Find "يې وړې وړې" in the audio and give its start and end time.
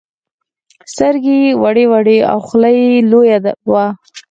1.43-2.17